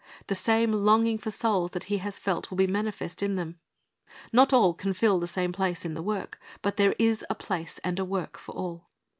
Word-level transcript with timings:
The 0.25 0.33
same 0.33 0.71
longing 0.71 1.19
for 1.19 1.29
souls 1.29 1.69
that 1.73 1.83
He 1.83 1.99
has 1.99 2.17
felt 2.17 2.49
will 2.49 2.57
be 2.57 2.65
manifest 2.65 3.21
in 3.21 3.35
them. 3.35 3.59
Not 4.33 4.51
all 4.51 4.73
can 4.73 4.93
fill 4.93 5.19
the 5.19 5.27
same 5.27 5.51
place 5.51 5.85
in 5.85 5.93
the 5.93 6.01
work, 6.01 6.41
but 6.63 6.77
there 6.77 6.95
is 6.97 7.23
a 7.29 7.35
place 7.35 7.79
and 7.83 7.99
a 7.99 8.03
work 8.05 8.39
for 8.39 8.53
all. 8.55 8.89